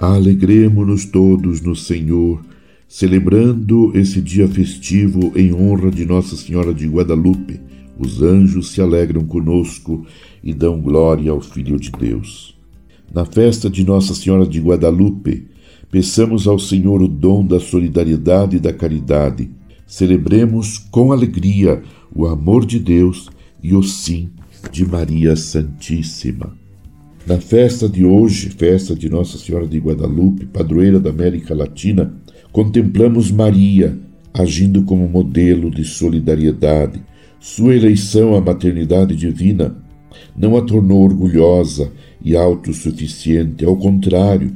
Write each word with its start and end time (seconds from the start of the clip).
Alegremo-nos 0.00 1.04
todos 1.06 1.60
no 1.60 1.74
Senhor, 1.74 2.40
celebrando 2.86 3.90
esse 3.96 4.20
dia 4.20 4.46
festivo 4.46 5.32
em 5.34 5.52
honra 5.52 5.90
de 5.90 6.06
Nossa 6.06 6.36
Senhora 6.36 6.72
de 6.72 6.86
Guadalupe. 6.86 7.60
Os 7.98 8.22
anjos 8.22 8.70
se 8.70 8.80
alegram 8.80 9.24
conosco 9.24 10.06
e 10.40 10.54
dão 10.54 10.80
glória 10.80 11.32
ao 11.32 11.40
Filho 11.40 11.80
de 11.80 11.90
Deus. 11.90 12.56
Na 13.12 13.24
festa 13.24 13.68
de 13.68 13.84
Nossa 13.84 14.14
Senhora 14.14 14.46
de 14.46 14.60
Guadalupe, 14.60 15.48
peçamos 15.90 16.46
ao 16.46 16.60
Senhor 16.60 17.02
o 17.02 17.08
dom 17.08 17.44
da 17.44 17.58
solidariedade 17.58 18.58
e 18.58 18.60
da 18.60 18.72
caridade. 18.72 19.50
Celebremos 19.84 20.78
com 20.78 21.10
alegria 21.10 21.82
o 22.14 22.24
amor 22.24 22.64
de 22.64 22.78
Deus 22.78 23.28
e 23.60 23.74
o 23.74 23.82
sim 23.82 24.30
de 24.70 24.86
Maria 24.86 25.34
Santíssima. 25.34 26.57
Na 27.28 27.38
festa 27.38 27.86
de 27.86 28.06
hoje, 28.06 28.48
festa 28.48 28.94
de 28.94 29.10
Nossa 29.10 29.36
Senhora 29.36 29.66
de 29.66 29.78
Guadalupe, 29.78 30.46
padroeira 30.46 30.98
da 30.98 31.10
América 31.10 31.54
Latina, 31.54 32.10
contemplamos 32.50 33.30
Maria 33.30 33.98
agindo 34.32 34.82
como 34.84 35.06
modelo 35.06 35.70
de 35.70 35.84
solidariedade. 35.84 37.02
Sua 37.38 37.74
eleição 37.74 38.34
à 38.34 38.40
maternidade 38.40 39.14
divina 39.14 39.76
não 40.34 40.56
a 40.56 40.62
tornou 40.62 41.04
orgulhosa 41.04 41.92
e 42.24 42.34
autossuficiente, 42.34 43.62
ao 43.62 43.76
contrário, 43.76 44.50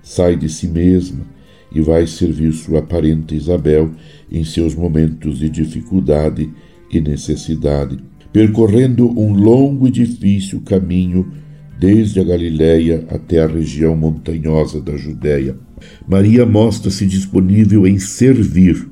sai 0.00 0.36
de 0.36 0.48
si 0.48 0.68
mesma 0.68 1.26
e 1.74 1.80
vai 1.80 2.06
servir 2.06 2.52
sua 2.52 2.80
parente 2.80 3.34
Isabel 3.34 3.90
em 4.30 4.44
seus 4.44 4.72
momentos 4.76 5.40
de 5.40 5.48
dificuldade 5.48 6.48
e 6.92 7.00
necessidade, 7.00 7.98
percorrendo 8.32 9.04
um 9.18 9.32
longo 9.32 9.88
e 9.88 9.90
difícil 9.90 10.60
caminho 10.60 11.42
desde 11.84 12.18
a 12.18 12.24
Galiléia 12.24 13.04
até 13.10 13.42
a 13.42 13.46
região 13.46 13.94
montanhosa 13.94 14.80
da 14.80 14.96
Judéia. 14.96 15.54
Maria 16.08 16.46
mostra-se 16.46 17.04
disponível 17.06 17.86
em 17.86 17.98
servir. 17.98 18.88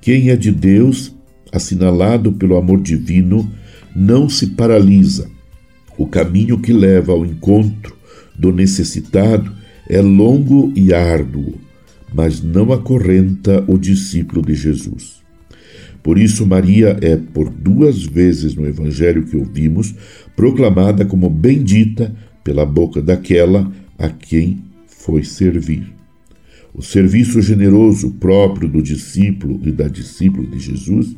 Quem 0.00 0.30
é 0.30 0.36
de 0.36 0.52
Deus, 0.52 1.12
assinalado 1.50 2.32
pelo 2.32 2.56
amor 2.56 2.80
divino, 2.80 3.52
não 3.94 4.28
se 4.28 4.46
paralisa. 4.46 5.28
O 5.98 6.06
caminho 6.06 6.60
que 6.60 6.72
leva 6.72 7.10
ao 7.10 7.26
encontro 7.26 7.96
do 8.38 8.52
necessitado 8.52 9.52
é 9.88 10.00
longo 10.00 10.72
e 10.76 10.94
árduo, 10.94 11.54
mas 12.14 12.40
não 12.40 12.72
acorrenta 12.72 13.64
o 13.66 13.76
discípulo 13.76 14.42
de 14.42 14.54
Jesus. 14.54 15.19
Por 16.02 16.18
isso, 16.18 16.46
Maria 16.46 16.96
é, 17.00 17.16
por 17.16 17.50
duas 17.50 18.04
vezes 18.04 18.54
no 18.54 18.66
Evangelho 18.66 19.24
que 19.24 19.36
ouvimos, 19.36 19.94
proclamada 20.34 21.04
como 21.04 21.28
bendita 21.28 22.14
pela 22.42 22.64
boca 22.64 23.02
daquela 23.02 23.70
a 23.98 24.08
quem 24.08 24.58
foi 24.86 25.22
servir. 25.24 25.92
O 26.72 26.82
serviço 26.82 27.42
generoso 27.42 28.12
próprio 28.12 28.68
do 28.68 28.80
discípulo 28.80 29.60
e 29.64 29.70
da 29.70 29.88
discípula 29.88 30.48
de 30.48 30.58
Jesus 30.58 31.16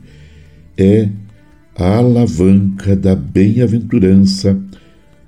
é 0.77 1.09
a 1.77 1.97
alavanca 1.97 2.97
da 2.97 3.15
bem-aventurança, 3.15 4.61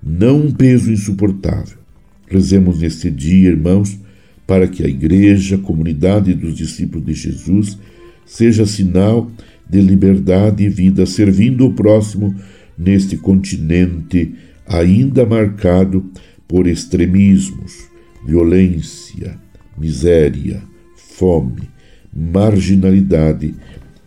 não 0.03 0.47
um 0.47 0.53
peso 0.53 0.91
insuportável. 0.91 1.79
Rezemos 2.27 2.81
neste 2.81 3.11
dia, 3.11 3.51
irmãos, 3.51 3.99
para 4.47 4.67
que 4.67 4.83
a 4.83 4.89
Igreja, 4.89 5.57
a 5.57 5.59
comunidade 5.59 6.35
dos 6.35 6.55
discípulos 6.55 7.07
de 7.07 7.15
Jesus, 7.15 7.79
seja 8.27 8.67
sinal 8.67 9.31
de 9.69 9.81
liberdade 9.81 10.65
e 10.65 10.69
vida, 10.69 11.07
servindo 11.07 11.67
o 11.67 11.73
próximo 11.73 12.35
neste 12.77 13.17
continente 13.17 14.35
ainda 14.67 15.27
marcado 15.27 16.05
por 16.49 16.67
extremismos, 16.67 17.89
violência, 18.27 19.39
miséria, 19.77 20.63
fome, 20.97 21.69
marginalidade 22.15 23.55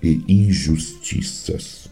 e 0.01 0.21
injustiças. 0.27 1.89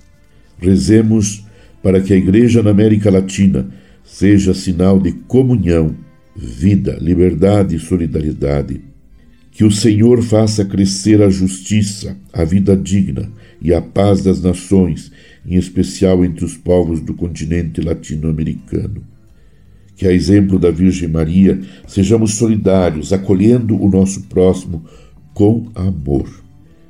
Rezemos 0.58 1.46
para 1.84 2.02
que 2.02 2.14
a 2.14 2.18
Igreja 2.18 2.64
na 2.64 2.72
América 2.72 3.12
Latina 3.12 3.68
seja 4.04 4.54
sinal 4.54 5.00
de 5.00 5.12
comunhão, 5.12 5.96
vida, 6.36 6.98
liberdade 7.00 7.76
e 7.76 7.80
solidariedade. 7.80 8.82
Que 9.56 9.64
o 9.64 9.72
Senhor 9.72 10.22
faça 10.22 10.66
crescer 10.66 11.22
a 11.22 11.30
justiça, 11.30 12.18
a 12.34 12.44
vida 12.44 12.76
digna 12.76 13.32
e 13.62 13.74
a 13.74 13.82
paz 13.82 14.22
das 14.22 14.42
nações, 14.42 15.14
em 15.46 15.56
especial 15.56 16.26
entre 16.26 16.44
os 16.44 16.58
povos 16.58 17.00
do 17.00 17.14
continente 17.14 17.80
latino-americano. 17.80 19.02
Que, 19.96 20.06
a 20.06 20.12
exemplo 20.12 20.60
da 20.60 20.70
Virgem 20.70 21.08
Maria, 21.08 21.58
sejamos 21.88 22.34
solidários, 22.34 23.14
acolhendo 23.14 23.82
o 23.82 23.90
nosso 23.90 24.24
próximo 24.24 24.84
com 25.34 25.72
amor. 25.74 26.30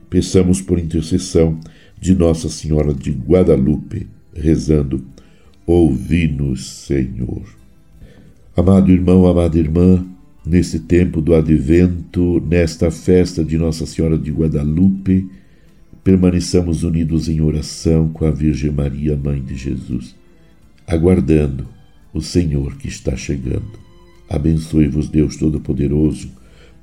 Peçamos 0.10 0.60
por 0.60 0.80
intercessão 0.80 1.60
de 2.02 2.16
Nossa 2.16 2.50
Senhora 2.50 2.96
de 2.96 3.12
Guadalupe, 3.12 4.08
rezando: 4.34 5.06
Ouvi-nos, 5.68 6.66
Senhor. 6.66 7.44
Amado 8.58 8.92
irmão, 8.92 9.28
amada 9.28 9.56
irmã, 9.56 10.04
nesse 10.46 10.80
tempo 10.80 11.22
do 11.22 11.34
advento, 11.34 12.42
nesta 12.48 12.92
festa 12.92 13.44
de 13.44 13.58
Nossa 13.58 13.86
Senhora 13.86 14.18
de 14.18 14.32
Guadalupe, 14.32 15.28
permaneçamos 16.04 16.84
unidos 16.84 17.28
em 17.28 17.42
oração 17.42 18.10
com 18.10 18.26
a 18.26 18.32
Virgem 18.32 18.72
Maria, 18.72 19.18
Mãe 19.18 19.42
de 19.42 19.56
Jesus, 19.56 20.16
aguardando 20.86 21.68
o 22.14 22.22
Senhor 22.22 22.76
que 22.78 22.88
está 22.88 23.16
chegando. 23.16 23.80
Abençoe-vos, 24.30 25.10
Deus 25.10 25.36
Todo-Poderoso, 25.36 26.30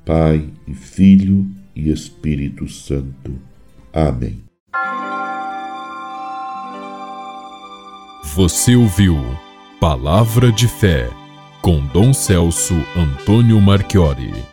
Pai 0.05 0.45
e 0.67 0.73
Filho 0.73 1.47
e 1.75 1.89
Espírito 1.89 2.67
Santo. 2.67 3.33
Amém. 3.93 4.37
Você 8.35 8.75
ouviu 8.75 9.15
Palavra 9.79 10.51
de 10.51 10.67
Fé 10.67 11.22
com 11.63 11.79
Dom 11.93 12.13
Celso 12.13 12.75
Antônio 12.93 13.61
Marchiori. 13.61 14.43